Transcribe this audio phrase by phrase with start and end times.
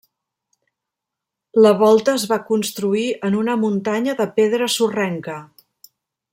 [1.65, 5.41] La volta es va construir en una muntanya de pedra sorrenca.